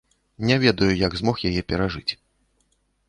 Не 0.49 0.55
ведаю, 0.63 0.89
як 1.07 1.17
змог 1.21 1.35
яе 1.49 1.61
перажыць. 1.75 2.11